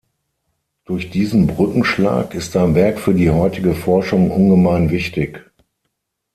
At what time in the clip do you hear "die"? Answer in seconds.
3.13-3.29